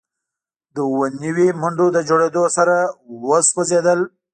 [0.75, 2.75] د اووه نوي منډو له جوړیدو سره
[3.29, 3.99] وسوځیدل